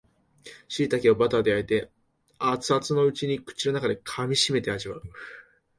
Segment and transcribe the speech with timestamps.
[0.67, 1.91] しいたけをバターで焼いて
[2.39, 5.03] 熱々のうちに口の中で噛みしめ味わう